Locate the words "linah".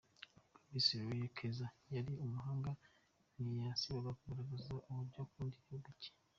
0.99-1.33